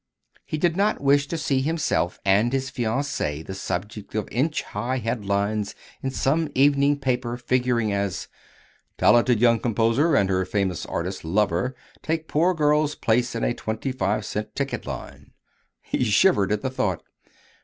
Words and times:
He 0.47 0.57
did 0.57 0.75
not 0.75 0.99
wish 0.99 1.27
to 1.27 1.37
see 1.37 1.61
himself 1.61 2.19
and 2.25 2.51
his 2.51 2.71
fiancée 2.71 3.45
the 3.45 3.53
subject 3.53 4.15
of 4.15 4.27
inch 4.31 4.63
high 4.63 4.97
headlines 4.97 5.75
in 6.01 6.09
some 6.09 6.49
evening 6.55 6.97
paper 6.97 7.37
figuring 7.37 7.93
as: 7.93 8.27
"Talented 8.97 9.39
young 9.39 9.59
composer 9.59 10.15
and 10.15 10.27
her 10.27 10.43
famous 10.43 10.87
artist 10.87 11.23
lover 11.23 11.75
take 12.01 12.27
poor 12.27 12.55
girl's 12.55 12.95
place 12.95 13.35
in 13.35 13.43
a 13.43 13.53
twenty 13.53 13.91
five 13.91 14.25
cent 14.25 14.55
ticket 14.55 14.87
line." 14.87 15.33
He 15.83 16.03
shivered 16.03 16.51
at 16.51 16.63
the 16.63 16.71
thought. 16.71 17.03